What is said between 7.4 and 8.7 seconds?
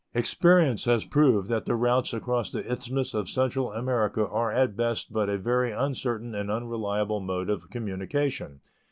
of communication.